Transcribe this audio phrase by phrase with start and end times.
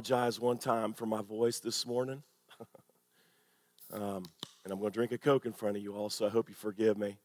[0.00, 2.22] apologize one time for my voice this morning.
[3.92, 4.24] um,
[4.64, 6.48] and I'm going to drink a Coke in front of you all, so I hope
[6.48, 7.18] you forgive me.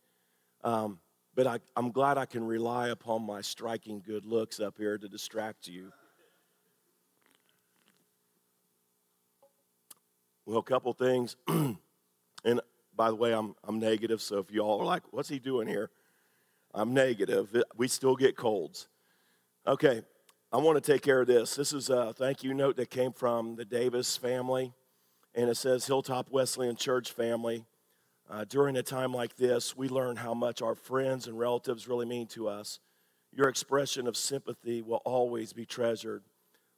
[0.61, 0.99] Um,
[1.36, 5.07] but I, I'm glad I can rely upon my striking good looks up here to
[5.07, 5.93] distract you.
[10.46, 11.37] Well, a couple things.
[11.47, 12.60] and
[12.93, 15.69] by the way, I'm, I'm negative, so if you all are like, what's he doing
[15.69, 15.92] here?
[16.73, 17.55] I'm negative.
[17.78, 18.89] We still get colds.
[19.65, 20.01] Okay,
[20.55, 21.55] I want to take care of this.
[21.55, 24.71] This is a thank you note that came from the Davis family,
[25.33, 27.65] and it says Hilltop Wesleyan Church family.
[28.29, 32.05] Uh, during a time like this, we learn how much our friends and relatives really
[32.05, 32.80] mean to us.
[33.33, 36.23] Your expression of sympathy will always be treasured.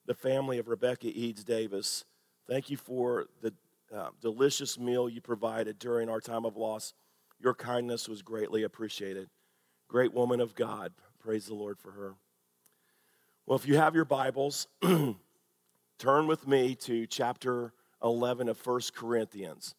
[0.07, 2.03] The family of Rebecca Eads Davis,
[2.49, 3.53] thank you for the
[3.95, 6.95] uh, delicious meal you provided during our time of loss.
[7.39, 9.29] Your kindness was greatly appreciated.
[9.87, 10.93] Great woman of God.
[11.19, 12.15] Praise the Lord for her.
[13.47, 17.71] Well, if you have your Bibles, turn with me to chapter
[18.03, 19.73] 11 of 1 Corinthians.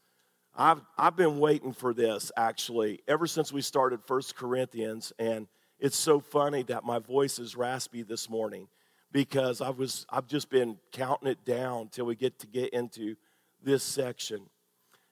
[0.57, 5.99] I've, I've been waiting for this actually ever since we started 1 Corinthians, and it's
[5.99, 8.69] so funny that my voice is raspy this morning
[9.13, 13.17] because I was, I've just been counting it down till we get to get into
[13.63, 14.49] this section.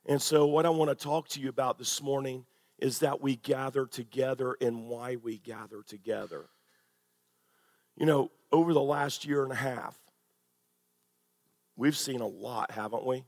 [0.06, 2.46] And so, what I want to talk to you about this morning
[2.78, 6.46] is that we gather together and why we gather together.
[7.98, 9.98] You know, over the last year and a half,
[11.76, 13.24] we've seen a lot, haven't we?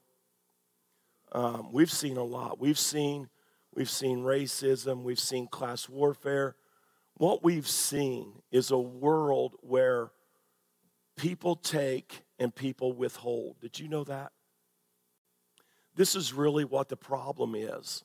[1.33, 2.59] Um, we've seen a lot.
[2.59, 3.29] We've seen,
[3.75, 5.03] we've seen racism.
[5.03, 6.57] We've seen class warfare.
[7.15, 10.11] What we've seen is a world where
[11.17, 13.57] people take and people withhold.
[13.61, 14.33] Did you know that?
[15.97, 18.05] This is really what the problem is.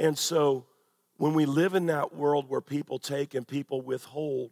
[0.00, 0.66] And so,
[1.16, 4.50] when we live in that world where people take and people withhold,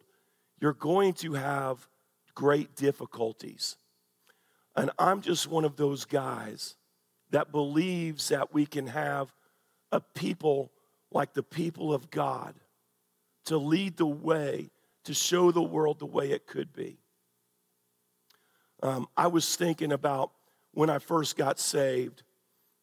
[0.63, 1.89] you're going to have
[2.37, 3.77] great difficulties.
[4.77, 6.77] And I'm just one of those guys
[7.33, 9.34] that believes that we can have
[9.91, 10.71] a people
[11.11, 12.55] like the people of God
[13.47, 14.71] to lead the way,
[15.03, 16.97] to show the world the way it could be.
[18.84, 20.31] Um, I was thinking about
[20.75, 22.22] when I first got saved,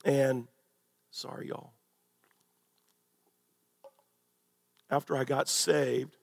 [0.03, 0.49] and
[1.11, 1.71] sorry, y'all.
[4.91, 6.18] After I got saved,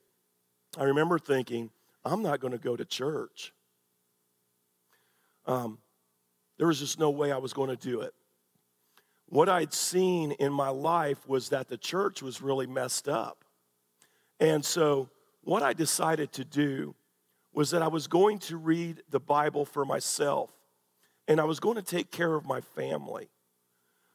[0.76, 1.70] I remember thinking,
[2.04, 3.52] I'm not going to go to church.
[5.46, 5.78] Um,
[6.58, 8.12] there was just no way I was going to do it.
[9.28, 13.44] What I'd seen in my life was that the church was really messed up.
[14.38, 15.08] And so,
[15.42, 16.94] what I decided to do
[17.52, 20.50] was that I was going to read the Bible for myself
[21.28, 23.28] and I was going to take care of my family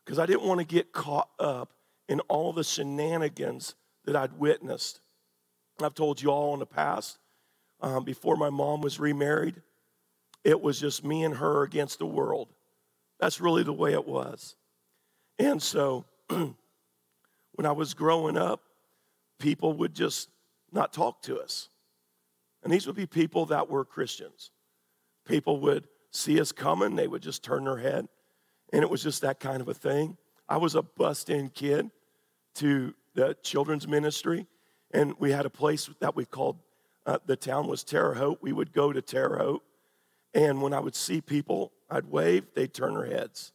[0.05, 1.73] because I didn't want to get caught up
[2.07, 5.01] in all the shenanigans that I'd witnessed.
[5.86, 7.18] I've told you all in the past,
[7.81, 9.62] um, before my mom was remarried,
[10.44, 12.50] it was just me and her against the world.
[13.19, 14.56] That's really the way it was.
[15.38, 16.56] And so when
[17.66, 18.62] I was growing up,
[19.40, 20.30] people would just
[20.72, 21.69] not talk to us.
[22.63, 24.52] And these would be people that were Christians.
[25.25, 28.08] People would see us coming, they would just turn their head.
[28.74, 30.18] And it was just that kind of a thing.
[30.48, 31.90] I was a bust in kid
[32.56, 34.48] to the children's ministry.
[34.94, 36.57] And we had a place that we called,
[37.06, 38.40] uh, the town was Terre Haute.
[38.41, 39.63] We would go to Terre Haute.
[40.34, 43.51] And when I would see people, I'd wave, they'd turn their heads.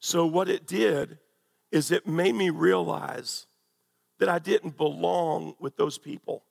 [0.00, 1.18] So what it did
[1.72, 3.46] is it made me realize
[4.18, 6.42] that I didn't belong with those people.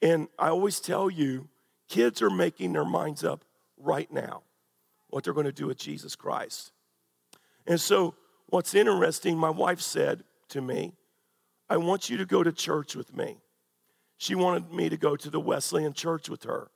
[0.00, 1.48] And I always tell you,
[1.88, 3.44] kids are making their minds up
[3.76, 4.42] right now
[5.08, 6.72] what they're going to do with Jesus Christ.
[7.66, 8.14] And so,
[8.46, 10.92] what's interesting, my wife said to me,
[11.68, 13.38] I want you to go to church with me.
[14.16, 16.70] She wanted me to go to the Wesleyan church with her.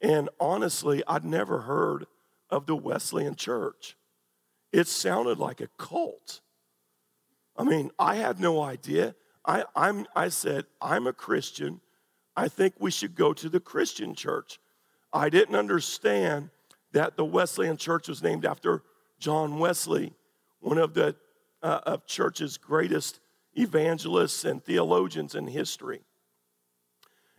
[0.00, 2.06] And honestly, I'd never heard
[2.50, 3.96] of the Wesleyan church.
[4.72, 6.40] It sounded like a cult.
[7.56, 9.14] I mean, I had no idea.
[9.46, 11.80] I, I'm, I said, I'm a Christian.
[12.36, 14.58] I think we should go to the Christian church.
[15.12, 16.50] I didn't understand
[16.92, 18.82] that the Wesleyan church was named after
[19.18, 20.12] John Wesley,
[20.60, 21.14] one of the
[21.62, 23.20] uh, of church's greatest
[23.56, 26.00] evangelists and theologians in history.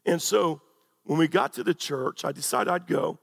[0.06, 0.62] And so
[1.04, 3.20] when we got to the church, I decided I'd go.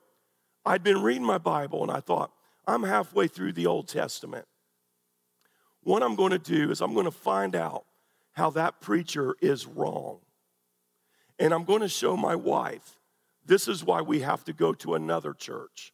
[0.64, 2.30] I'd been reading my Bible and I thought,
[2.66, 4.46] I'm halfway through the Old Testament.
[5.82, 7.84] What I'm going to do is I'm going to find out
[8.32, 10.20] how that preacher is wrong.
[11.38, 12.98] And I'm going to show my wife
[13.44, 15.92] this is why we have to go to another church.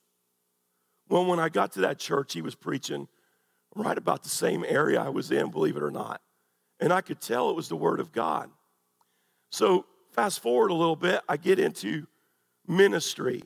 [1.08, 3.08] Well, when I got to that church, he was preaching
[3.74, 6.20] right about the same area I was in, believe it or not.
[6.80, 8.50] And I could tell it was the Word of God.
[9.50, 12.06] So, fast forward a little bit, I get into
[12.66, 13.42] ministry.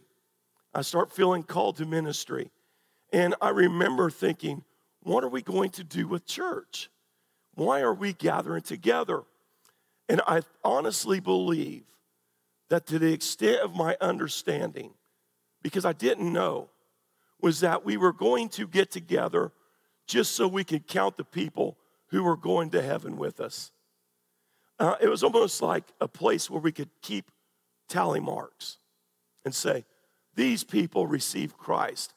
[0.74, 2.50] I start feeling called to ministry.
[3.12, 4.64] And I remember thinking,
[5.02, 6.90] what are we going to do with church?
[7.54, 9.22] Why are we gathering together?
[10.08, 11.84] And I honestly believe
[12.70, 14.94] that to the extent of my understanding,
[15.62, 16.70] because I didn't know,
[17.40, 19.52] was that we were going to get together
[20.06, 21.76] just so we could count the people
[22.12, 23.72] who were going to heaven with us.
[24.78, 27.30] Uh, it was almost like a place where we could keep
[27.88, 28.76] tally marks
[29.44, 29.84] and say,
[30.34, 32.14] these people received Christ.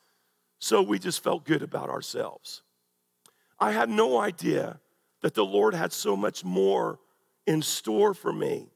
[0.59, 2.61] So we just felt good about ourselves.
[3.57, 4.79] I had no idea
[5.21, 6.99] that the Lord had so much more
[7.47, 8.67] in store for me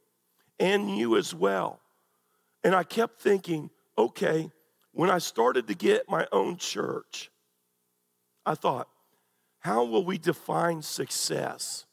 [0.58, 1.82] and you as well.
[2.64, 4.50] And I kept thinking, okay,
[4.94, 7.30] when I started to get my own church,
[8.46, 8.88] I thought,
[9.60, 11.86] how will we define success?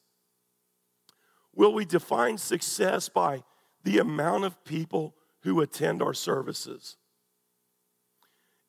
[1.55, 3.43] Will we define success by
[3.83, 6.97] the amount of people who attend our services?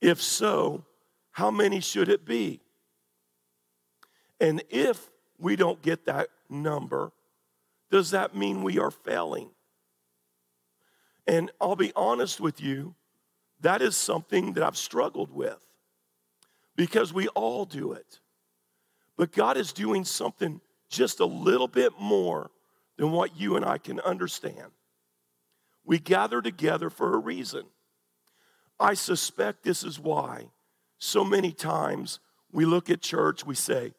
[0.02, 0.86] If so,
[1.32, 2.62] how many should it be?
[4.40, 7.12] And if we don't get that number,
[7.92, 9.50] does that mean we are failing?
[11.28, 12.96] And I'll be honest with you,
[13.60, 15.60] that is something that I've struggled with
[16.76, 18.20] because we all do it.
[19.18, 22.52] But God is doing something just a little bit more
[22.98, 24.72] than what you and I can understand.
[25.84, 27.64] We gather together for a reason.
[28.80, 30.50] I suspect this is why
[31.00, 32.20] so many times
[32.52, 33.94] we look at church, we say,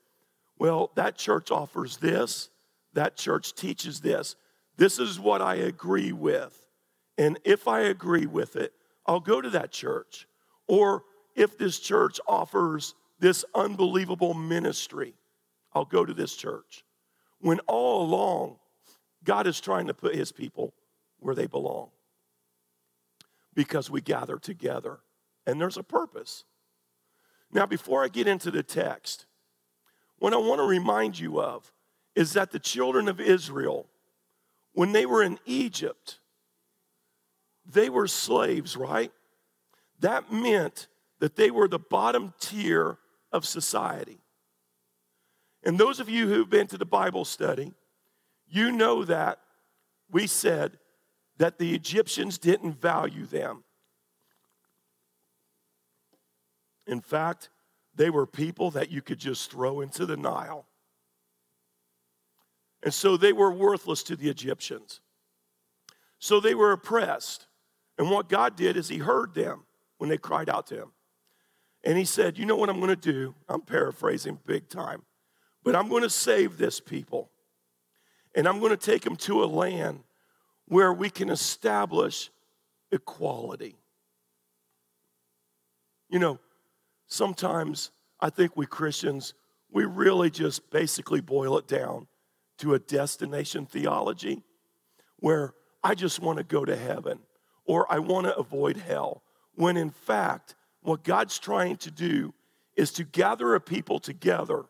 [0.59, 2.51] well, that church offers this,
[2.95, 4.37] that church teaches this.
[4.77, 6.67] This is what I agree with.
[7.17, 8.73] And if I agree with it,
[9.07, 10.27] I'll go to that church.
[10.67, 11.05] Or
[11.35, 15.15] if this church offers this unbelievable ministry,
[15.73, 16.85] I'll go to this church.
[17.41, 18.57] When all along,
[19.25, 20.75] God is trying to put his people
[21.19, 21.91] where they belong
[23.55, 24.99] because we gather together
[25.47, 26.45] and there's a purpose.
[27.53, 29.27] Now, before I get into the text,
[30.19, 31.73] what I want to remind you of
[32.15, 33.89] is that the children of Israel,
[34.73, 36.19] when they were in Egypt,
[37.65, 39.13] they were slaves, right?
[40.01, 40.89] That meant
[41.21, 42.99] that they were the bottom tier
[43.33, 44.21] of society.
[45.63, 47.75] And those of you who've been to the Bible study,
[48.47, 49.41] you know that
[50.11, 50.79] we said
[51.39, 53.65] that the Egyptians didn't value them.
[56.87, 57.51] In fact,
[57.95, 60.67] they were people that you could just throw into the Nile.
[62.83, 65.01] And so they were worthless to the Egyptians.
[66.19, 67.47] So they were oppressed.
[67.99, 69.65] And what God did is He heard them
[69.99, 70.93] when they cried out to Him.
[71.89, 73.35] And He said, You know what I'm going to do?
[73.49, 75.05] I'm paraphrasing big time.
[75.65, 77.31] But I'm going to save this people.
[78.35, 80.01] And I'm going to take them to a land
[80.67, 82.31] where we can establish
[82.93, 83.75] equality.
[86.11, 86.39] You know,
[87.07, 87.91] sometimes
[88.21, 89.33] I think we Christians,
[89.73, 92.07] we really just basically boil it down
[92.59, 94.43] to a destination theology
[95.21, 97.21] where I just want to go to heaven
[97.65, 99.23] or I want to avoid hell.
[99.55, 100.55] When in fact,
[100.89, 102.33] what God's trying to do
[102.75, 104.65] is to gather a people together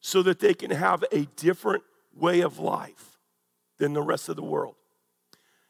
[0.00, 1.82] so that they can have a different
[2.14, 3.18] way of life
[3.78, 4.74] than the rest of the world.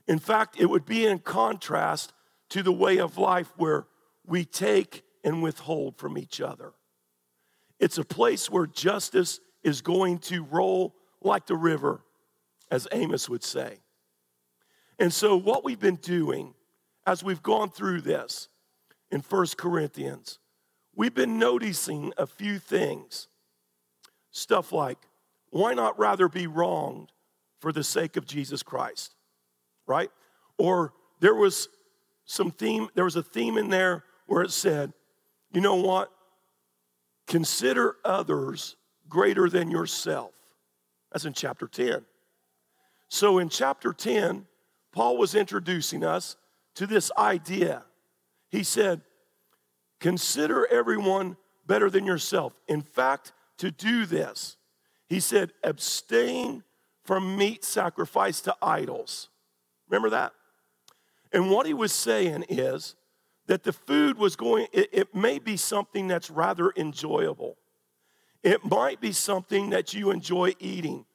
[0.08, 2.12] In fact, it would be in contrast
[2.49, 3.87] to the way of life where
[4.26, 6.73] we take and withhold from each other.
[7.78, 12.00] It's a place where justice is going to roll like the river,
[12.70, 13.78] as Amos would say.
[14.99, 16.54] And so, what we've been doing
[17.06, 18.49] as we've gone through this
[19.10, 20.38] in First Corinthians,
[20.94, 23.28] we've been noticing a few things.
[24.30, 24.98] Stuff like,
[25.50, 27.10] why not rather be wronged
[27.60, 29.14] for the sake of Jesus Christ?
[29.86, 30.10] Right?
[30.58, 31.68] Or there was
[32.24, 34.92] some theme, there was a theme in there where it said,
[35.52, 36.10] you know what?
[37.26, 38.76] Consider others
[39.08, 40.32] greater than yourself.
[41.10, 42.04] That's in chapter 10.
[43.08, 44.46] So in chapter 10,
[44.92, 46.36] Paul was introducing us
[46.74, 47.84] to this idea.
[48.50, 49.02] He said,
[50.00, 51.36] Consider everyone
[51.66, 52.52] better than yourself.
[52.68, 54.56] In fact, to do this,
[55.08, 56.62] he said, abstain
[57.04, 59.28] from meat sacrificed to idols.
[59.88, 60.32] Remember that?
[61.32, 62.94] And what he was saying is
[63.46, 67.56] that the food was going, it, it, may be something that's rather enjoyable.
[68.42, 71.06] It might be something that you enjoy eating.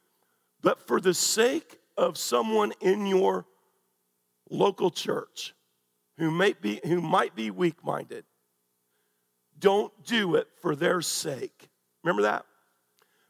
[0.61, 3.45] But for the sake of someone in your
[4.49, 5.53] local church
[6.17, 8.25] who, may be, who might be weak minded,
[9.57, 11.69] don't do it for their sake.
[12.03, 12.45] Remember that?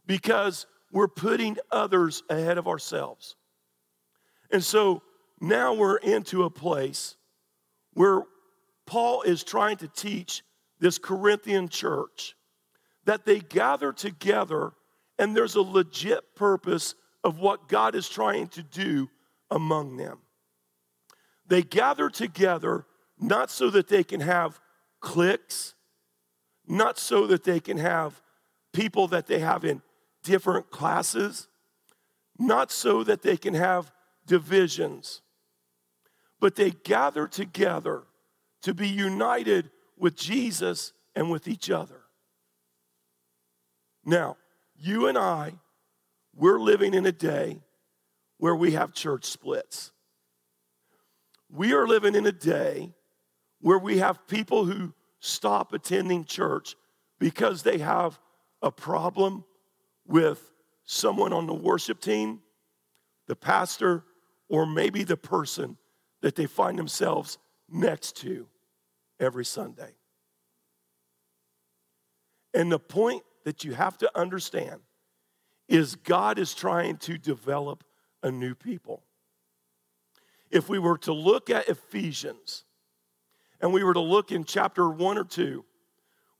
[0.06, 3.36] Because we're putting others ahead of ourselves.
[4.52, 5.02] And so
[5.42, 7.16] now we're into a place
[7.94, 8.24] where
[8.86, 10.44] Paul is trying to teach
[10.80, 12.36] this Corinthian church
[13.06, 14.74] that they gather together
[15.20, 19.10] and there's a legit purpose of what God is trying to do
[19.52, 20.20] among them.
[21.48, 22.86] They gather together
[23.20, 24.60] not so that they can have
[25.00, 25.76] cliques,
[26.68, 28.22] not so that they can have
[28.72, 29.82] people that they have in
[30.24, 31.48] different classes,
[32.40, 33.92] not so that they can have
[34.26, 35.22] divisions,
[36.40, 38.04] but they gather together
[38.62, 42.02] to be united with Jesus and with each other.
[44.06, 44.38] Now,
[44.76, 45.54] you and I,
[46.36, 47.62] we're living in a day
[48.38, 49.92] where we have church splits.
[51.56, 52.96] We are living in a day
[53.62, 56.76] where we have people who stop attending church
[57.20, 58.20] because they have
[58.64, 59.46] a problem
[60.08, 60.52] with
[60.84, 62.42] someone on the worship team,
[63.28, 64.04] the pastor,
[64.50, 65.78] or maybe the person
[66.24, 67.38] that they find themselves
[67.70, 68.48] next to
[69.20, 69.94] every Sunday.
[72.56, 74.82] And the point that you have to understand
[75.70, 77.84] is God is trying to develop
[78.24, 79.04] a new people.
[80.54, 82.64] If we were to look at Ephesians
[83.60, 85.66] and we were to look in chapter one or two,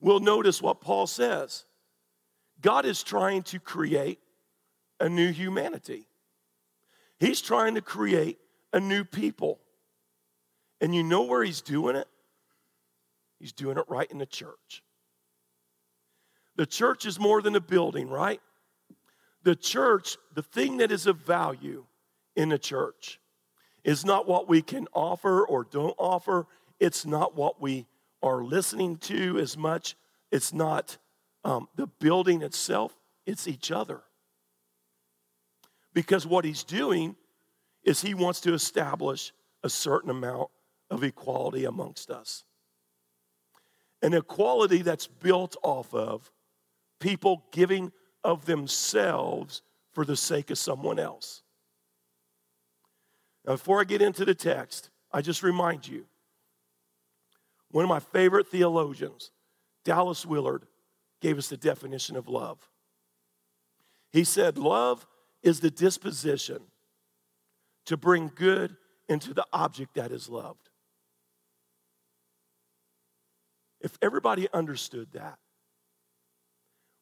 [0.00, 1.64] we'll notice what Paul says.
[2.60, 4.20] God is trying to create
[5.00, 6.06] a new humanity.
[7.18, 8.38] He's trying to create
[8.72, 9.58] a new people.
[10.80, 12.06] And you know where he's doing it?
[13.40, 14.84] He's doing it right in the church.
[16.54, 18.40] The church is more than a building, right?
[19.42, 21.84] The church, the thing that is of value
[22.36, 23.18] in the church,
[23.84, 26.46] is not what we can offer or don't offer.
[26.80, 27.86] It's not what we
[28.22, 29.94] are listening to as much.
[30.32, 30.96] It's not
[31.44, 34.00] um, the building itself, it's each other.
[35.92, 37.16] Because what he's doing
[37.84, 40.48] is he wants to establish a certain amount
[40.90, 42.44] of equality amongst us.
[44.02, 46.32] An equality that's built off of
[46.98, 47.92] people giving
[48.24, 49.62] of themselves
[49.92, 51.43] for the sake of someone else.
[53.44, 56.06] Before I get into the text, I just remind you
[57.70, 59.30] one of my favorite theologians,
[59.84, 60.66] Dallas Willard,
[61.20, 62.58] gave us the definition of love.
[64.12, 65.06] He said, Love
[65.42, 66.62] is the disposition
[67.86, 68.76] to bring good
[69.08, 70.70] into the object that is loved.
[73.80, 75.38] If everybody understood that,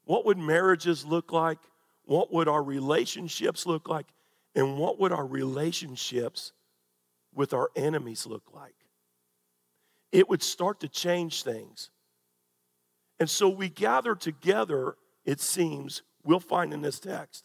[0.04, 1.58] what would marriages look like?
[2.04, 4.06] What would our relationships look like?
[4.54, 6.52] And what would our relationships
[7.34, 8.74] with our enemies look like?
[10.10, 11.90] It would start to change things.
[13.18, 17.44] And so we gather together, it seems, we'll find in this text,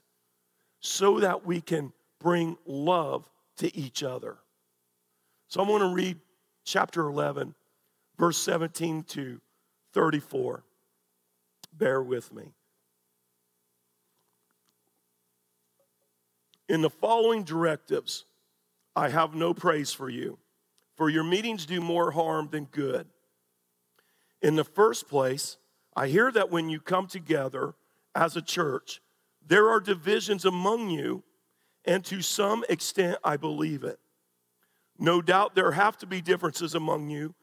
[0.79, 4.37] so that we can bring love to each other.
[5.47, 6.17] So I'm going to read
[6.65, 7.55] chapter 11,
[8.17, 9.39] verse 17 to
[9.93, 10.63] 34.
[11.73, 12.53] Bear with me.
[16.69, 18.25] In the following directives,
[18.95, 20.37] I have no praise for you,
[20.95, 23.07] for your meetings do more harm than good.
[24.41, 25.57] In the first place,
[25.95, 27.73] I hear that when you come together
[28.13, 29.01] as a church,
[29.45, 31.23] there are divisions among you,
[31.85, 33.99] and to some extent, I believe it.
[34.99, 37.33] No doubt there have to be differences among you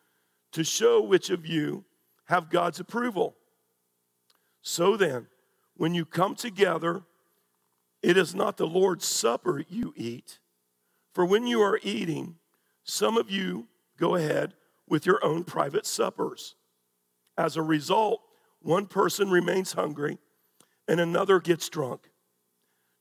[0.52, 1.84] to show which of you
[2.26, 3.36] have God's approval.
[4.60, 5.28] So then,
[5.76, 7.02] when you come together,
[8.04, 10.38] it is not the Lord's supper you eat.
[11.14, 12.36] For when you are eating,
[12.82, 13.66] some of you
[13.98, 14.52] go ahead
[14.86, 16.54] with your own private suppers.
[17.38, 18.20] As a result,
[18.60, 20.18] one person remains hungry
[20.86, 22.10] and another gets drunk.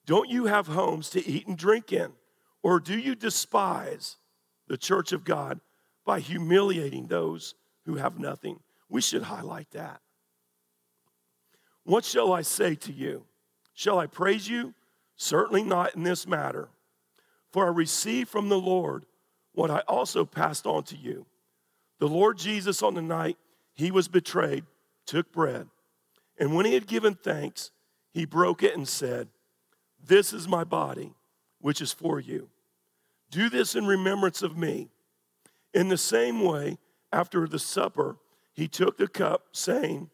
[0.06, 2.14] Don't you have homes to eat and drink in?
[2.62, 4.16] Or do you despise
[4.68, 5.60] the church of God
[6.06, 7.56] by humiliating those
[7.86, 8.62] who have nothing?
[8.88, 10.00] We should highlight that.
[11.84, 13.26] What shall I say to you?
[13.74, 14.74] Shall I praise you?
[15.16, 16.70] Certainly not in this matter.
[17.52, 19.06] For I received from the Lord
[19.54, 21.26] what I also passed on to you.
[22.00, 23.38] The Lord Jesus, on the night
[23.74, 24.66] he was betrayed,
[25.06, 25.68] took bread.
[26.40, 27.72] And when he had given thanks,
[28.12, 29.28] he broke it and said,
[30.04, 31.14] This is my body,
[31.60, 32.50] which is for you.
[33.30, 34.90] Do this in remembrance of me.
[35.74, 36.78] In the same way,
[37.12, 38.18] after the supper,
[38.54, 40.10] he took the cup, saying,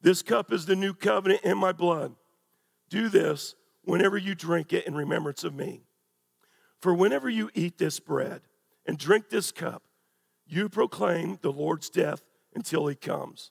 [0.00, 2.14] this cup is the new covenant in my blood.
[2.88, 3.54] Do this
[3.88, 5.80] whenever you drink it in remembrance of me.
[6.78, 8.42] For whenever you eat this bread
[8.86, 9.82] and drink this cup,
[10.46, 12.22] you proclaim the Lord's death
[12.54, 13.50] until he comes.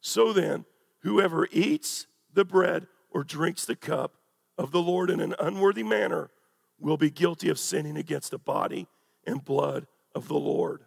[0.00, 0.66] So then,
[1.00, 4.14] whoever eats the bread or drinks the cup
[4.56, 6.30] of the Lord in an unworthy manner
[6.78, 8.86] will be guilty of sinning against the body
[9.26, 10.84] and blood of the Lord.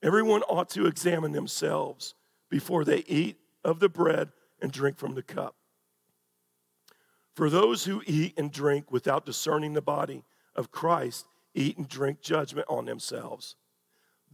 [0.00, 2.14] Everyone ought to examine themselves
[2.50, 4.30] before they eat of the bread
[4.62, 5.56] and drink from the cup.
[7.38, 10.24] For those who eat and drink without discerning the body
[10.56, 13.54] of Christ eat and drink judgment on themselves.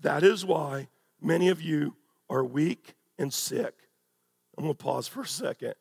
[0.01, 0.89] That is why
[1.21, 1.97] many of you
[2.31, 3.75] are weak and sick.
[4.57, 5.75] I'm going to pause for a second.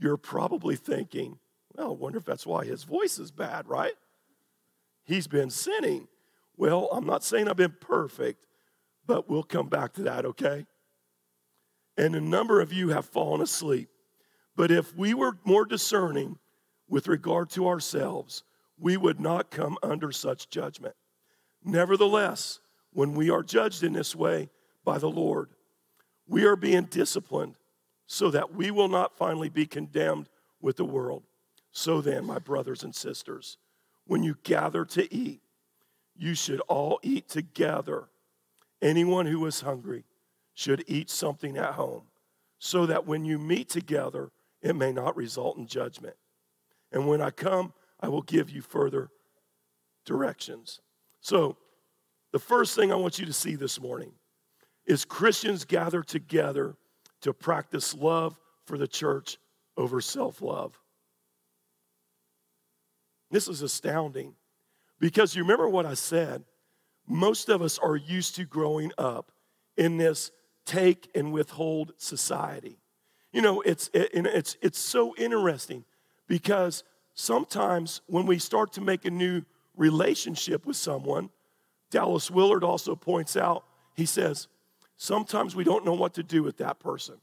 [0.00, 1.38] You're probably thinking,
[1.76, 3.94] well, I wonder if that's why his voice is bad, right?
[5.04, 6.08] He's been sinning.
[6.56, 8.46] Well, I'm not saying I've been perfect,
[9.06, 10.66] but we'll come back to that, okay?
[11.96, 13.90] And a number of you have fallen asleep.
[14.56, 16.36] But if we were more discerning
[16.88, 18.42] with regard to ourselves,
[18.78, 20.94] we would not come under such judgment.
[21.64, 22.60] Nevertheless,
[22.92, 24.48] when we are judged in this way
[24.84, 25.50] by the Lord,
[26.26, 27.56] we are being disciplined
[28.06, 30.28] so that we will not finally be condemned
[30.60, 31.22] with the world.
[31.72, 33.58] So then, my brothers and sisters,
[34.06, 35.42] when you gather to eat,
[36.16, 38.08] you should all eat together.
[38.80, 40.04] Anyone who is hungry
[40.54, 42.04] should eat something at home,
[42.58, 44.30] so that when you meet together,
[44.62, 46.16] it may not result in judgment.
[46.92, 49.10] And when I come, I will give you further
[50.04, 50.80] directions.
[51.20, 51.56] So,
[52.32, 54.12] the first thing I want you to see this morning
[54.86, 56.76] is Christians gather together
[57.22, 59.38] to practice love for the church
[59.76, 60.78] over self love.
[63.30, 64.34] This is astounding
[65.00, 66.44] because you remember what I said.
[67.06, 69.32] Most of us are used to growing up
[69.76, 70.30] in this
[70.66, 72.78] take and withhold society.
[73.32, 75.84] You know, it's, it, it's, it's so interesting
[76.28, 79.42] because sometimes when we start to make a new
[79.76, 81.30] relationship with someone,
[81.90, 83.64] Dallas Willard also points out,
[83.96, 84.46] he says,
[84.96, 87.16] sometimes we don't know what to do with that person.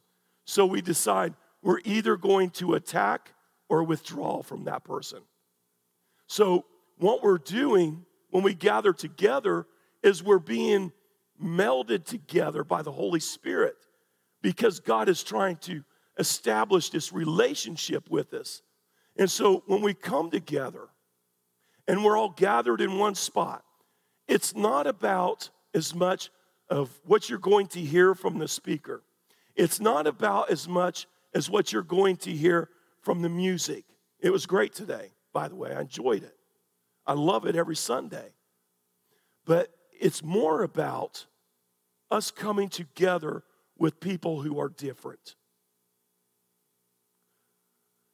[0.43, 3.33] So we decide we're either going to attack
[3.69, 5.21] or withdraw from that person.
[6.27, 6.65] So,
[6.97, 9.67] what we're doing when we gather together
[10.01, 10.93] is we're being
[11.43, 13.75] melded together by the Holy Spirit
[14.41, 15.83] because God is trying to
[16.17, 18.61] establish this relationship with us.
[19.17, 20.87] And so when we come together
[21.87, 23.63] and we're all gathered in one spot,
[24.27, 26.31] it's not about as much
[26.69, 29.03] of what you're going to hear from the speaker.
[29.55, 32.69] It's not about as much as what you're going to hear
[33.01, 33.85] from the music.
[34.19, 35.73] It was great today, by the way.
[35.73, 36.35] I enjoyed it.
[37.05, 38.33] I love it every Sunday.
[39.45, 41.25] But it's more about
[42.09, 43.43] us coming together
[43.77, 45.35] with people who are different.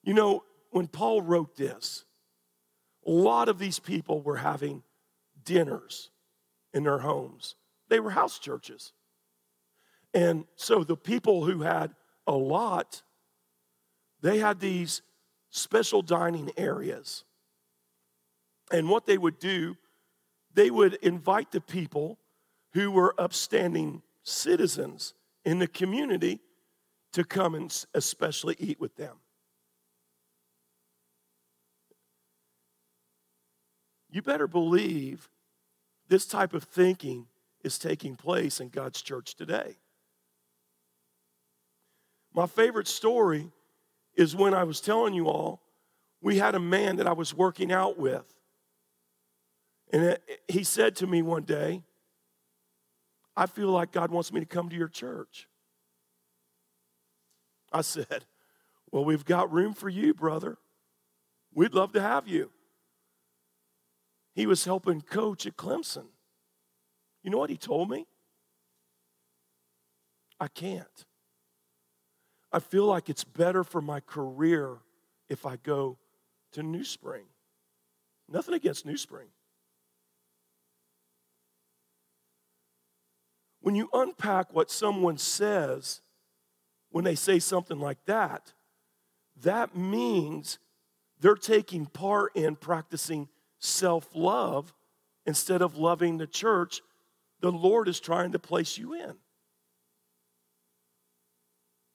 [0.03, 2.05] You know, when Paul wrote this,
[3.05, 4.83] a lot of these people were having
[5.43, 6.09] dinners
[6.73, 7.55] in their homes.
[7.89, 8.93] They were house churches.
[10.13, 11.93] And so the people who had
[12.27, 13.01] a lot,
[14.21, 15.01] they had these
[15.49, 17.23] special dining areas.
[18.71, 19.75] And what they would do,
[20.53, 22.19] they would invite the people
[22.73, 26.39] who were upstanding citizens in the community
[27.13, 29.17] to come and especially eat with them.
[34.11, 35.29] You better believe
[36.09, 37.27] this type of thinking
[37.63, 39.77] is taking place in God's church today.
[42.33, 43.49] My favorite story
[44.15, 45.61] is when I was telling you all,
[46.21, 48.25] we had a man that I was working out with.
[49.91, 51.83] And he said to me one day,
[53.35, 55.47] I feel like God wants me to come to your church.
[57.71, 58.25] I said,
[58.91, 60.57] Well, we've got room for you, brother.
[61.53, 62.51] We'd love to have you.
[64.33, 66.05] He was helping coach at Clemson.
[67.23, 68.07] You know what he told me?
[70.39, 71.05] I can't.
[72.51, 74.77] I feel like it's better for my career
[75.29, 75.97] if I go
[76.53, 77.25] to New Spring.
[78.27, 79.27] Nothing against New Spring.
[83.61, 86.01] When you unpack what someone says
[86.89, 88.53] when they say something like that,
[89.43, 90.57] that means
[91.19, 93.29] they're taking part in practicing
[93.61, 94.73] self love
[95.25, 96.81] instead of loving the church
[97.39, 99.15] the Lord is trying to place you in.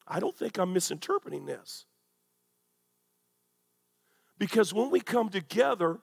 [0.06, 1.86] I don't think I'm misinterpreting this.
[4.38, 5.98] Because when we come together,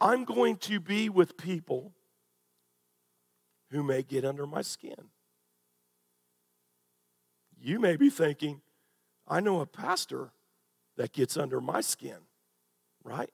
[0.00, 1.92] I'm going to be with people
[3.70, 5.10] who may get under my skin.
[7.60, 8.60] You may be thinking,
[9.28, 10.30] I know a pastor
[10.96, 12.16] that gets under my skin,
[13.04, 13.30] right?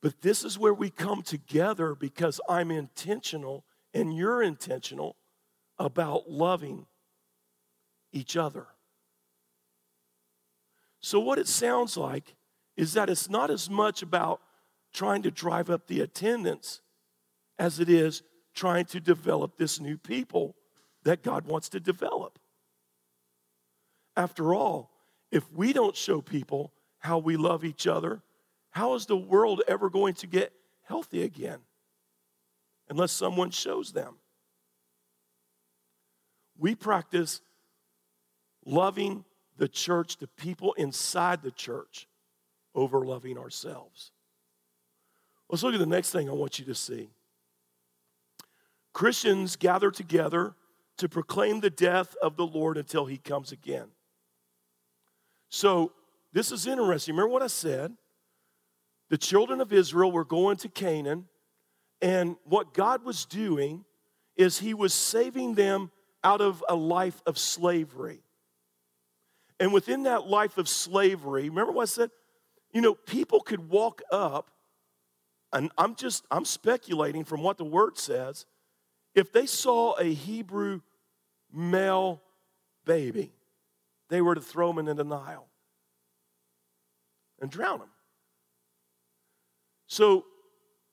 [0.00, 5.16] But this is where we come together because I'm intentional and you're intentional
[5.78, 6.86] about loving
[8.12, 8.66] each other.
[11.00, 12.34] So, what it sounds like
[12.76, 14.40] is that it's not as much about
[14.92, 16.80] trying to drive up the attendance
[17.58, 18.22] as it is
[18.54, 20.56] trying to develop this new people
[21.04, 22.38] that God wants to develop.
[24.16, 24.90] After all,
[25.30, 28.22] if we don't show people how we love each other,
[28.78, 30.52] how is the world ever going to get
[30.84, 31.58] healthy again?
[32.88, 34.14] Unless someone shows them.
[36.56, 37.40] We practice
[38.64, 39.24] loving
[39.56, 42.06] the church, the people inside the church,
[42.72, 44.12] over loving ourselves.
[45.50, 47.10] Let's look at the next thing I want you to see.
[48.92, 50.54] Christians gather together
[50.98, 53.88] to proclaim the death of the Lord until he comes again.
[55.48, 55.90] So,
[56.32, 57.16] this is interesting.
[57.16, 57.96] Remember what I said?
[59.10, 61.26] The children of Israel were going to Canaan,
[62.00, 63.84] and what God was doing
[64.36, 65.90] is he was saving them
[66.22, 68.22] out of a life of slavery.
[69.58, 72.10] And within that life of slavery, remember what I said?
[72.72, 74.50] You know, people could walk up,
[75.52, 78.46] and I'm just, I'm speculating from what the word says.
[79.14, 80.82] If they saw a Hebrew
[81.52, 82.22] male
[82.84, 83.32] baby,
[84.10, 85.48] they were to throw him into the Nile
[87.40, 87.88] and drown him.
[89.88, 90.26] So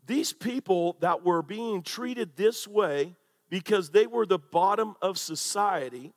[0.07, 3.15] these people that were being treated this way
[3.49, 6.13] because they were the bottom of society,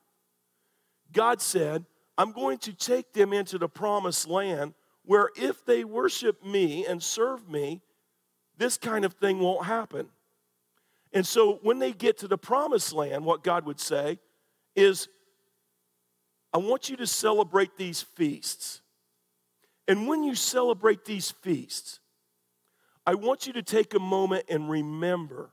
[1.12, 1.84] God said,
[2.16, 7.02] I'm going to take them into the promised land where if they worship me and
[7.02, 7.80] serve me,
[8.56, 10.08] this kind of thing won't happen.
[11.12, 14.18] And so when they get to the promised land, what God would say
[14.76, 15.08] is,
[16.52, 18.82] I want you to celebrate these feasts.
[19.86, 22.00] And when you celebrate these feasts,
[23.08, 25.48] I want you to take a moment and remember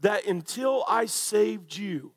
[0.00, 2.12] that until I saved you,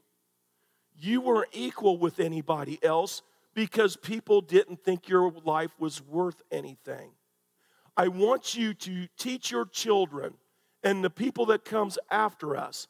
[1.00, 3.22] you weren't equal with anybody else
[3.54, 7.12] because people didn't think your life was worth anything.
[7.96, 10.34] I want you to teach your children
[10.84, 12.90] and the people that comes after us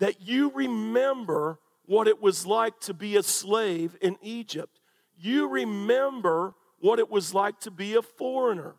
[0.00, 4.78] that you remember what it was like to be a slave in Egypt.
[5.16, 8.74] You remember what it was like to be a foreigner.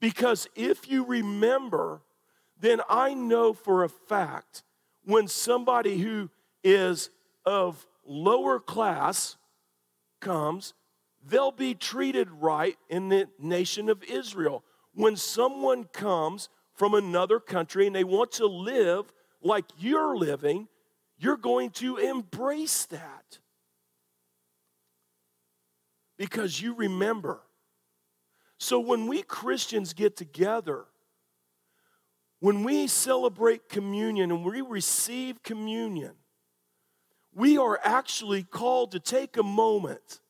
[0.00, 2.02] Because if you remember,
[2.58, 4.62] then I know for a fact
[5.04, 6.30] when somebody who
[6.62, 7.10] is
[7.44, 9.36] of lower class
[10.20, 10.74] comes,
[11.24, 14.64] they'll be treated right in the nation of Israel.
[14.94, 20.68] When someone comes from another country and they want to live like you're living,
[21.18, 23.38] you're going to embrace that.
[26.18, 27.40] Because you remember.
[28.58, 30.84] So when we Christians get together,
[32.40, 36.12] when we celebrate communion and we receive communion,
[37.34, 40.20] we are actually called to take a moment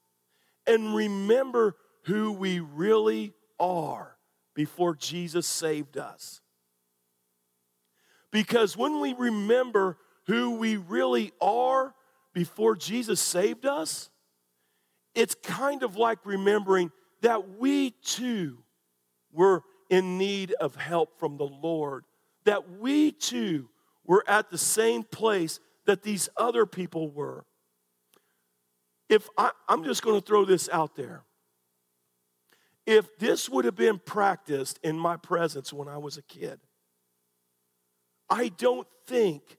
[0.66, 4.16] and remember who we really are
[4.54, 6.40] before Jesus saved us.
[8.32, 11.94] Because when we remember who we really are
[12.34, 14.10] before Jesus saved us,
[15.14, 16.90] it's kind of like remembering
[17.22, 18.58] that we too
[19.32, 22.04] were in need of help from the Lord,
[22.44, 23.68] that we too
[24.04, 27.44] were at the same place that these other people were.
[29.08, 31.22] If I, I'm just going to throw this out there.
[32.86, 36.60] If this would have been practiced in my presence when I was a kid,
[38.30, 39.58] I don't think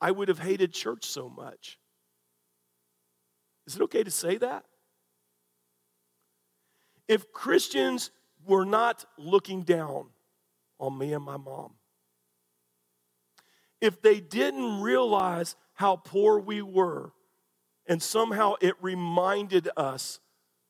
[0.00, 1.78] I would have hated church so much.
[3.66, 4.64] Is it okay to say that?
[7.10, 8.12] If Christians
[8.46, 10.10] were not looking down
[10.78, 11.72] on me and my mom,
[13.80, 17.10] if they didn't realize how poor we were,
[17.88, 20.20] and somehow it reminded us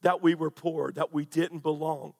[0.00, 2.14] that we were poor, that we didn't belong,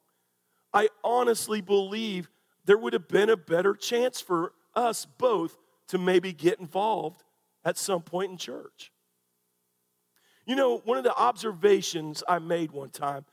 [0.75, 2.29] I honestly believe
[2.67, 5.57] there would have been a better chance for us both
[5.89, 7.23] to maybe get involved
[7.65, 8.93] at some point in church.
[10.45, 13.25] You know, one of the observations I made one time,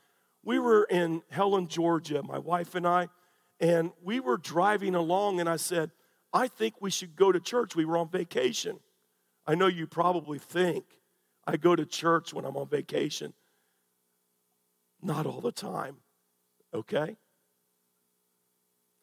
[0.48, 3.08] we were in Helen, Georgia, my wife and I,
[3.60, 5.90] and we were driving along, and I said,
[6.32, 7.76] I think we should go to church.
[7.76, 8.80] We were on vacation.
[9.46, 10.86] I know you probably think
[11.46, 13.34] I go to church when I'm on vacation.
[15.02, 15.96] Not all the time,
[16.72, 17.18] okay?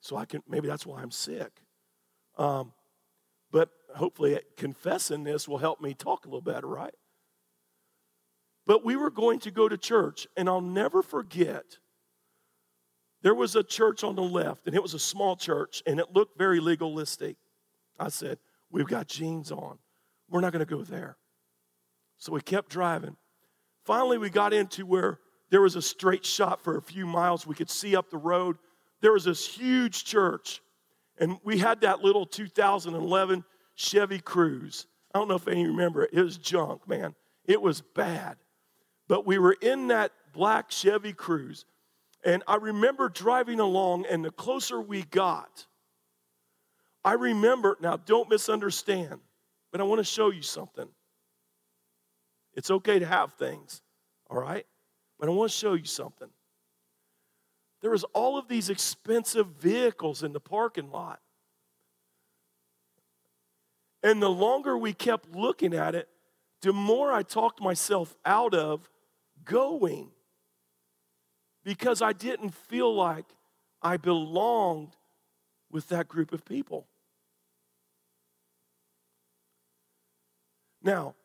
[0.02, 1.62] So I can, maybe that's why I'm sick.
[2.40, 2.74] Um,
[3.52, 6.96] but hopefully, confessing this will help me talk a little better, right?
[8.68, 11.78] But we were going to go to church, and I'll never forget
[13.22, 16.14] there was a church on the left, and it was a small church, and it
[16.14, 17.38] looked very legalistic.
[18.00, 18.38] I said,
[18.72, 19.78] We've got jeans on.
[20.30, 21.18] We're not going to go there.
[22.18, 23.16] So we kept driving.
[23.86, 27.48] Finally, we got into where there was a straight shot for a few miles.
[27.48, 28.58] We could see up the road.
[29.02, 30.62] There was this huge church,
[31.18, 33.44] and we had that little 2011
[33.76, 34.88] Chevy Cruze.
[35.14, 36.12] I don't know if any remember it.
[36.14, 37.16] It was junk, man.
[37.46, 38.38] It was bad.
[39.08, 41.66] But we were in that black Chevy Cruze.
[42.24, 45.68] And I remember driving along, and the closer we got,
[47.04, 49.20] I remember, now don't misunderstand,
[49.72, 50.88] but I want to show you something.
[52.56, 53.84] It's okay to have things,
[54.28, 54.66] all right?
[55.20, 56.30] But I want to show you something.
[57.82, 61.20] There was all of these expensive vehicles in the parking lot.
[64.02, 66.08] And the longer we kept looking at it,
[66.62, 68.90] the more I talked myself out of
[69.46, 70.10] going
[71.64, 73.26] because I didn't feel like
[73.82, 74.96] I belonged
[75.72, 76.88] with that group of people.
[80.84, 81.16] Now,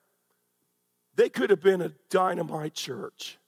[1.14, 3.38] they could have been a dynamite church.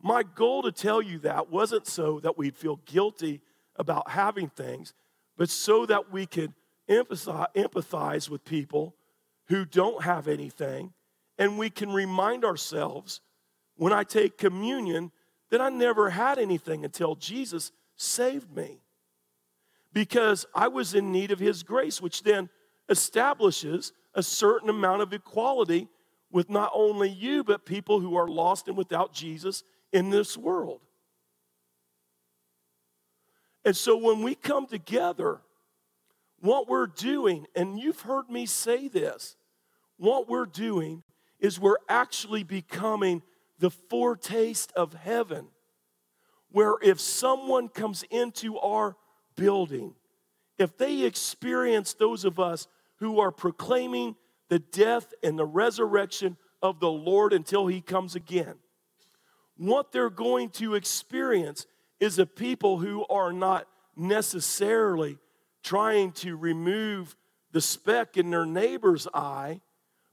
[0.00, 3.40] My goal to tell you that wasn't so that we'd feel guilty
[3.76, 4.94] about having things,
[5.36, 6.52] but so that we could
[6.88, 8.94] empathize with people
[9.46, 10.92] who don't have anything,
[11.38, 13.20] and we can remind ourselves
[13.76, 15.10] when I take communion
[15.50, 18.80] that I never had anything until Jesus saved me.
[19.92, 22.48] Because I was in need of His grace, which then
[22.88, 25.88] establishes a certain amount of equality
[26.30, 30.80] with not only you, but people who are lost and without Jesus in this world.
[33.64, 35.40] And so when we come together,
[36.40, 39.36] what we're doing, and you've heard me say this,
[39.98, 41.02] what we're doing
[41.42, 43.20] is we're actually becoming
[43.58, 45.48] the foretaste of heaven.
[46.50, 48.96] Where if someone comes into our
[49.36, 49.94] building,
[50.58, 54.16] if they experience those of us who are proclaiming
[54.48, 58.54] the death and the resurrection of the Lord until he comes again,
[59.56, 61.66] what they're going to experience
[61.98, 65.18] is a people who are not necessarily
[65.62, 67.16] trying to remove
[67.52, 69.60] the speck in their neighbor's eye,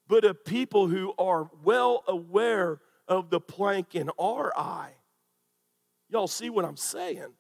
[0.10, 4.92] but a people who are well aware of the plank in our eye.
[6.10, 7.32] Y'all see what I'm saying?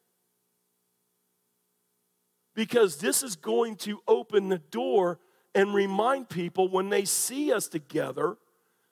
[2.55, 5.19] Because this is going to open the door
[5.55, 8.37] and remind people when they see us together,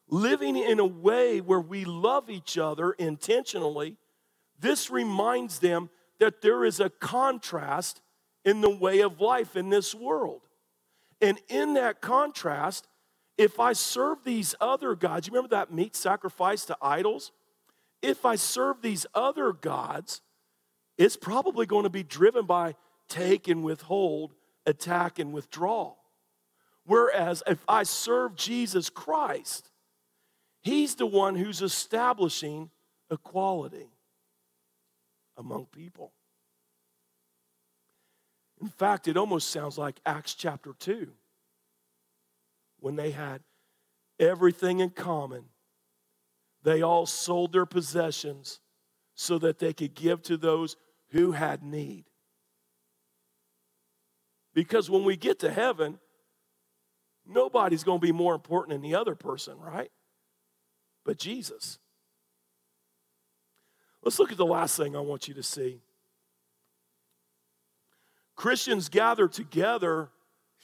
[0.09, 3.95] living in a way where we love each other intentionally,
[4.59, 8.01] this reminds them that there is a contrast
[8.43, 10.47] in the way of life in this world.
[11.21, 12.87] And in that contrast,
[13.37, 17.31] if I serve these other gods, you remember that meat sacrifice to idols?
[18.01, 20.21] If I serve these other gods,
[20.97, 22.75] it's probably going to be driven by
[23.07, 24.33] take and withhold,
[24.65, 25.93] attack and withdraw.
[26.85, 29.71] Whereas if I serve Jesus Christ,
[30.61, 32.71] He's the one who's establishing
[33.09, 33.89] equality
[35.37, 36.11] among people.
[38.59, 41.07] In fact, it almost sounds like Acts chapter 2
[42.79, 43.41] when they had
[44.19, 45.45] everything in common.
[46.63, 48.59] They all sold their possessions
[49.15, 50.75] so that they could give to those
[51.11, 52.05] who had need.
[54.53, 55.99] Because when we get to heaven,
[57.25, 59.91] nobody's going to be more important than the other person, right?
[61.05, 61.79] But Jesus.
[64.03, 65.81] Let's look at the last thing I want you to see.
[68.35, 70.09] Christians gather together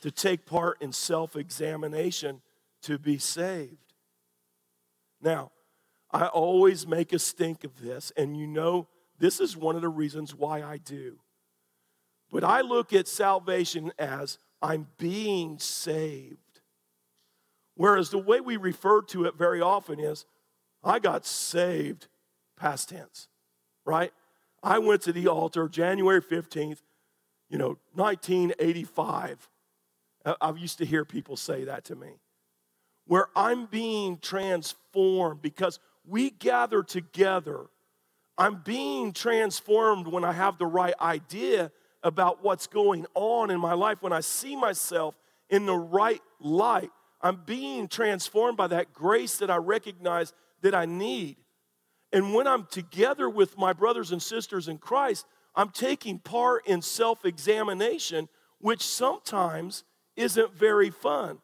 [0.04, 2.42] to take part in self examination
[2.82, 3.94] to be saved.
[5.22, 5.52] Now,
[6.12, 9.88] I always make a stink of this, and you know this is one of the
[9.88, 11.20] reasons why I do.
[12.30, 16.38] But I look at salvation as I'm being saved.
[17.76, 20.26] Whereas the way we refer to it very often is,
[20.84, 22.10] I got saved,
[22.60, 23.30] past tense,
[23.86, 24.12] right?
[24.62, 26.80] I went to the altar January 15th,
[27.50, 29.48] you know, 1985.
[30.26, 32.10] I used to hear people say that to me.
[33.06, 37.66] Where I'm being transformed because we gather together.
[38.38, 43.74] I'm being transformed when I have the right idea about what's going on in my
[43.74, 45.16] life, when I see myself
[45.50, 46.92] in the right light.
[47.22, 51.38] I'm being transformed by that grace that I recognize that I need.
[52.12, 56.82] And when I'm together with my brothers and sisters in Christ, I'm taking part in
[56.82, 58.28] self examination,
[58.60, 59.84] which sometimes
[60.16, 61.40] isn't very fun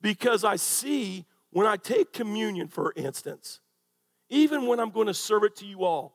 [0.00, 3.60] because I see when I take communion, for instance,
[4.28, 6.14] even when I'm going to serve it to you all,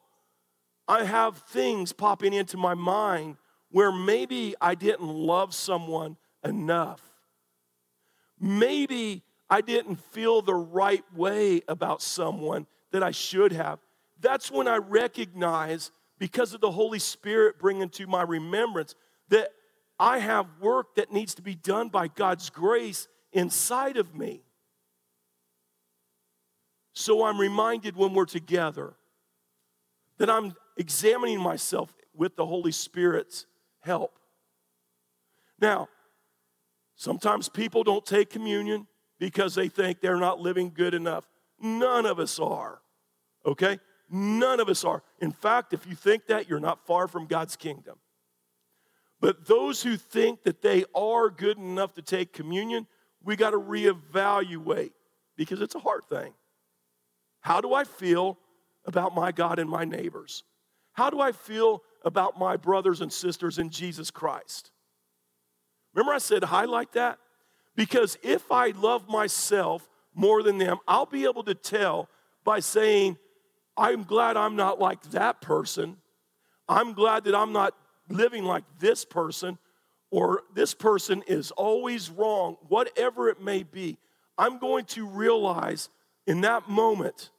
[0.88, 3.38] I have things popping into my mind
[3.70, 7.02] where maybe I didn't love someone enough.
[8.40, 13.80] Maybe I didn't feel the right way about someone that I should have.
[14.20, 18.96] That's when I recognize because of the Holy Spirit bringing to my remembrance
[19.30, 19.50] that
[20.00, 24.42] I have work that needs to be done by God's grace inside of me.
[26.94, 28.94] So I'm reminded when we're together
[30.18, 33.46] that I'm examining myself with the Holy Spirit's
[33.82, 34.18] help.
[35.60, 35.90] Now,
[36.96, 38.88] sometimes people don't take communion
[39.20, 41.26] because they think they're not living good enough.
[41.60, 42.82] None of us are,
[43.46, 43.80] okay?
[44.10, 45.04] None of us are.
[45.20, 47.96] In fact, if you think that, you're not far from God's kingdom.
[49.26, 52.86] But those who think that they are good enough to take communion,
[53.24, 54.92] we got to reevaluate
[55.36, 56.32] because it's a hard thing.
[57.40, 58.38] How do I feel
[58.86, 60.44] about my God and my neighbors?
[60.94, 64.70] How do I feel about my brothers and sisters in Jesus Christ?
[65.96, 67.18] Remember, I said highlight that?
[67.76, 72.10] Because if I love myself more than them, I'll be able to tell
[72.44, 73.18] by saying,
[73.76, 75.98] I'm glad I'm not like that person.
[76.70, 77.74] I'm glad that I'm not
[78.10, 79.58] living like this person,
[80.12, 83.98] or this person is always wrong, whatever it may be.
[84.38, 85.90] I'm going to realize
[86.28, 87.32] in that moment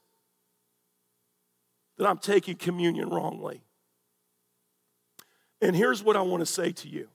[1.99, 3.63] that I'm taking communion wrongly.
[5.61, 7.09] And here's what I want to say to you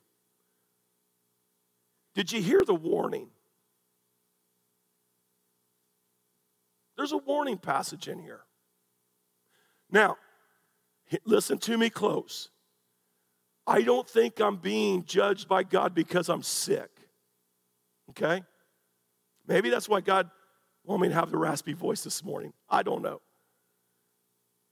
[2.14, 3.28] Did you hear the warning?
[6.96, 8.42] There's a warning passage in here.
[9.90, 10.18] Now,
[11.24, 12.48] listen to me close.
[13.66, 16.90] I don't think I'm being judged by God because I'm sick.
[18.10, 18.42] Okay?
[19.46, 20.30] Maybe that's why God
[20.84, 22.52] wanted me to have the raspy voice this morning.
[22.68, 23.20] I don't know.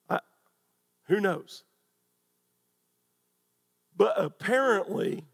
[0.08, 0.20] I,
[1.06, 1.64] who knows?
[3.96, 5.26] But apparently,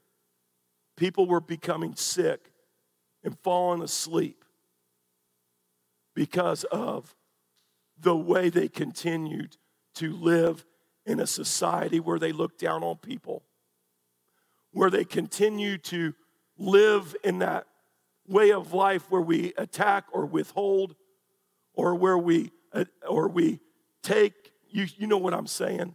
[0.96, 2.52] people were becoming sick
[3.22, 4.44] and falling asleep
[6.14, 7.14] because of
[7.98, 9.56] the way they continued
[9.94, 10.64] to live
[11.06, 13.44] in a society where they look down on people,
[14.72, 16.14] where they continue to
[16.58, 17.66] live in that
[18.26, 20.96] way of life where we attack or withhold,
[21.74, 23.60] or where we uh, or we
[24.02, 24.52] take.
[24.68, 25.94] You, you know what I'm saying?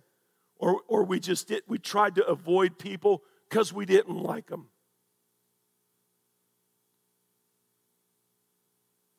[0.58, 4.68] Or, or we just did, we tried to avoid people because we didn't like them.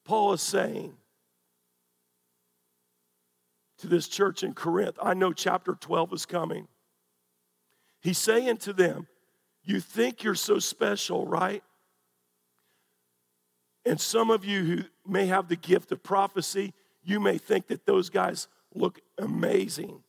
[0.04, 0.94] Paul is saying
[3.82, 4.96] to this church in Corinth.
[5.02, 6.68] I know chapter 12 is coming.
[8.00, 9.06] He's saying to them,
[9.62, 11.62] You think you're so special, right?
[13.84, 17.84] And some of you who may have the gift of prophecy, you may think that
[17.84, 20.02] those guys look amazing,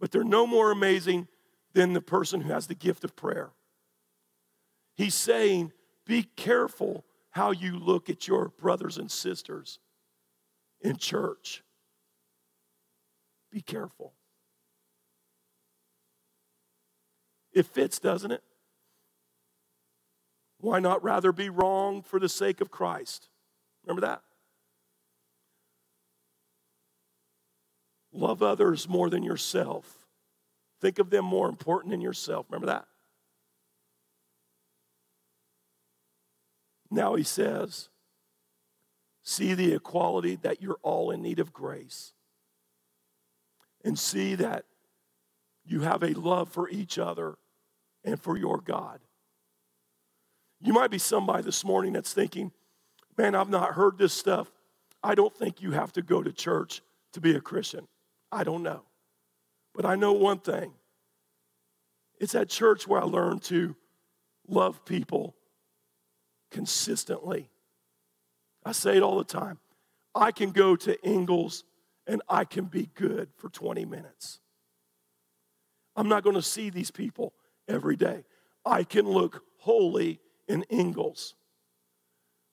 [0.00, 1.28] but they're no more amazing
[1.74, 3.50] than the person who has the gift of prayer.
[4.96, 5.72] He's saying,
[6.06, 9.78] Be careful how you look at your brothers and sisters
[10.80, 11.62] in church.
[13.54, 14.12] Be careful.
[17.52, 18.42] It fits, doesn't it?
[20.58, 23.28] Why not rather be wrong for the sake of Christ?
[23.84, 24.22] Remember that?
[28.12, 30.08] Love others more than yourself.
[30.80, 32.46] Think of them more important than yourself.
[32.50, 32.86] Remember that?
[36.90, 37.88] Now he says,
[39.22, 42.14] see the equality that you're all in need of grace
[43.84, 44.64] and see that
[45.64, 47.36] you have a love for each other
[48.04, 49.00] and for your God.
[50.60, 52.50] You might be somebody this morning that's thinking,
[53.16, 54.50] man, I've not heard this stuff.
[55.02, 56.80] I don't think you have to go to church
[57.12, 57.86] to be a Christian.
[58.32, 58.82] I don't know.
[59.74, 60.72] But I know one thing
[62.18, 63.74] it's at church where I learned to
[64.48, 65.34] love people
[66.50, 67.50] consistently.
[68.64, 69.58] I say it all the time.
[70.14, 71.64] I can go to Ingles
[72.06, 74.40] and I can be good for 20 minutes.
[75.96, 77.32] I'm not going to see these people
[77.68, 78.24] every day.
[78.64, 81.34] I can look holy in Ingles.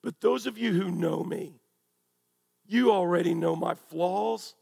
[0.02, 1.60] But those of you who know me,
[2.66, 4.54] you already know my flaws,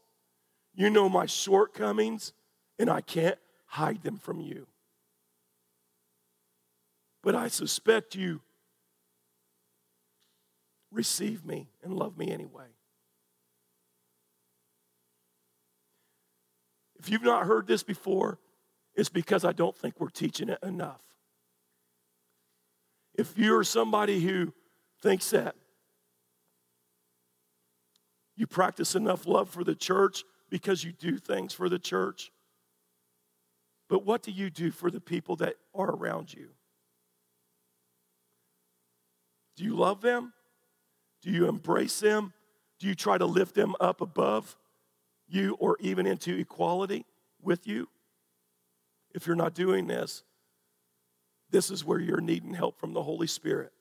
[0.73, 2.33] you know my shortcomings,
[2.79, 4.67] and I can't hide them from you.
[7.23, 8.41] But I suspect you
[10.91, 12.67] receive me and love me anyway.
[17.01, 18.37] If you've not heard this before,
[18.93, 21.01] it's because I don't think we're teaching it enough.
[23.15, 24.53] If you're somebody who
[25.01, 25.55] thinks that
[28.35, 32.31] you practice enough love for the church because you do things for the church,
[33.89, 36.49] but what do you do for the people that are around you?
[39.57, 40.33] Do you love them?
[41.23, 42.33] Do you embrace them?
[42.79, 44.55] Do you try to lift them up above?
[45.33, 47.05] You or even into equality
[47.41, 47.87] with you.
[49.13, 50.23] If you're not doing this,
[51.49, 53.71] this is where you're needing help from the Holy Spirit.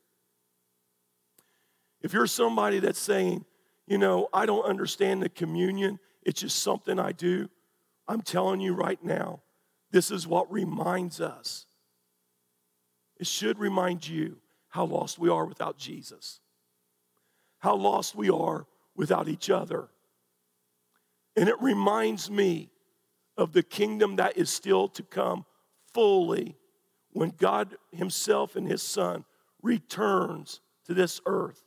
[2.03, 3.45] If you're somebody that's saying,
[3.87, 7.49] you know, I don't understand the communion, it's just something I do,
[8.09, 9.43] I'm telling you right now,
[9.93, 11.67] this is what reminds us.
[13.19, 14.39] It should remind you
[14.69, 16.41] how lost we are without Jesus,
[17.59, 19.89] how lost we are without each other.
[21.41, 22.71] And it reminds me
[23.39, 25.47] of the kingdom that is still to come
[25.95, 26.55] fully
[27.13, 29.25] when God Himself and His Son
[29.63, 31.63] returns to this earth.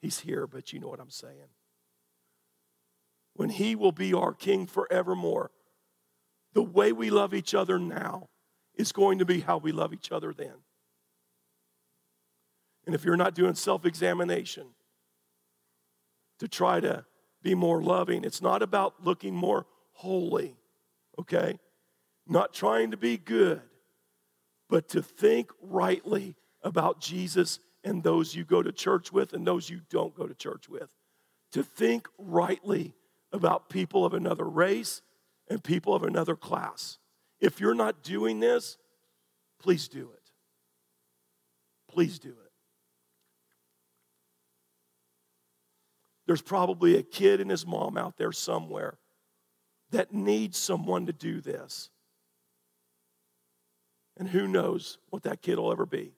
[0.00, 1.48] He's here, but you know what I'm saying.
[3.32, 5.50] When He will be our King forevermore,
[6.52, 8.28] the way we love each other now
[8.76, 10.54] is going to be how we love each other then.
[12.86, 14.68] And if you're not doing self examination
[16.38, 17.04] to try to
[17.44, 20.56] be more loving, it's not about looking more holy,
[21.20, 21.60] okay?
[22.26, 23.60] Not trying to be good,
[24.68, 29.68] but to think rightly about Jesus and those you go to church with and those
[29.68, 30.90] you don't go to church with.
[31.52, 32.94] To think rightly
[33.30, 35.02] about people of another race
[35.48, 36.98] and people of another class.
[37.40, 38.78] If you're not doing this,
[39.60, 40.30] please do it.
[41.92, 42.43] Please do it.
[46.26, 48.98] There's probably a kid and his mom out there somewhere
[49.90, 51.90] that needs someone to do this.
[54.16, 56.14] And who knows what that kid will ever be.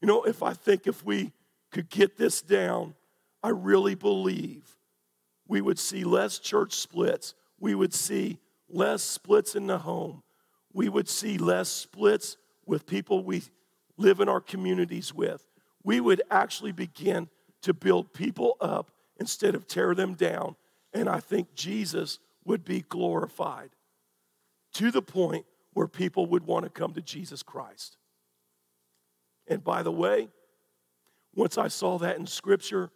[0.00, 1.32] You know, if I think if we
[1.70, 2.94] could get this down,
[3.42, 4.64] I really believe
[5.46, 7.34] we would see less church splits.
[7.58, 8.38] We would see
[8.68, 10.22] less splits in the home.
[10.72, 13.42] We would see less splits with people we
[13.96, 15.46] live in our communities with.
[15.82, 17.28] We would actually begin
[17.62, 20.56] to build people up instead of tear them down.
[20.92, 23.70] And I think Jesus would be glorified
[24.74, 27.96] to the point where people would want to come to Jesus Christ.
[29.46, 30.28] And by the way,
[31.34, 32.90] once I saw that in Scripture,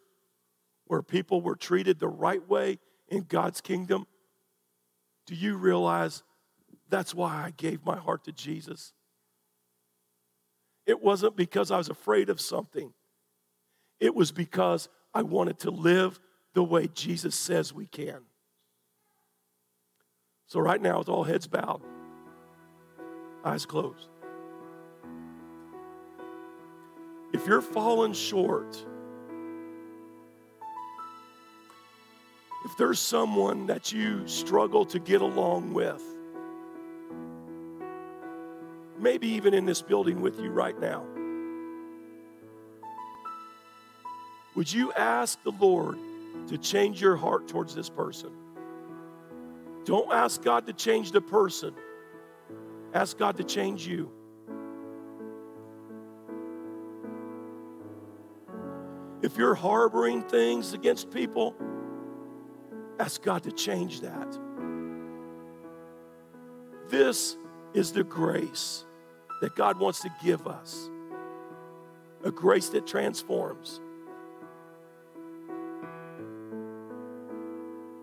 [0.86, 4.06] where people were treated the right way in God's kingdom,
[5.26, 6.22] do you realize
[6.88, 8.92] that's why I gave my heart to Jesus?
[10.86, 12.92] It wasn't because I was afraid of something.
[14.02, 16.18] It was because I wanted to live
[16.54, 18.22] the way Jesus says we can.
[20.48, 21.82] So, right now, with all heads bowed,
[23.44, 24.08] eyes closed.
[27.32, 28.84] If you're falling short,
[32.64, 36.02] if there's someone that you struggle to get along with,
[38.98, 41.04] maybe even in this building with you right now,
[44.54, 45.98] Would you ask the Lord
[46.48, 48.30] to change your heart towards this person?
[49.84, 51.74] Don't ask God to change the person,
[52.94, 54.10] ask God to change you.
[59.22, 61.54] If you're harboring things against people,
[62.98, 64.38] ask God to change that.
[66.88, 67.36] This
[67.72, 68.84] is the grace
[69.40, 70.90] that God wants to give us
[72.24, 73.80] a grace that transforms.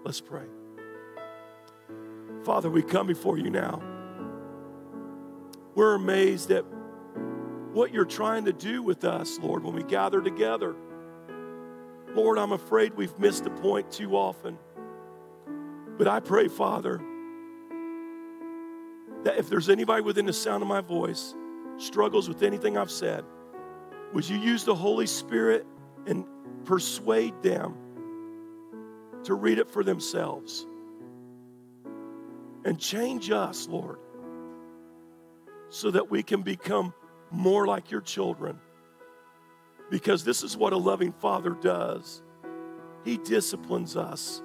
[0.10, 0.46] Let's pray.
[2.44, 3.80] Father, we come before you now.
[5.76, 6.66] We're amazed at
[7.74, 10.76] what you're trying to do with us, Lord, when we gather together.
[12.16, 14.58] Lord, I'm afraid we've missed the point too often.
[16.00, 17.00] But I pray, Father,
[19.26, 21.36] that if there's anybody within the sound of my voice
[21.78, 23.26] struggles with anything I've said,
[24.16, 25.68] would you use the Holy Spirit
[26.08, 26.26] and
[26.66, 27.76] persuade them
[29.24, 30.66] to read it for themselves.
[32.66, 34.00] And change us, Lord,
[35.70, 36.94] so that we can become
[37.32, 38.60] more like your children.
[39.90, 42.22] Because this is what a loving father does
[43.06, 44.42] he disciplines us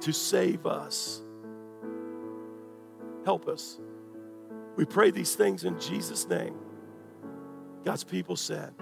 [0.00, 1.22] to save us.
[3.24, 3.80] Help us.
[4.76, 6.54] We pray these things in Jesus' name.
[7.84, 8.74] God's people said,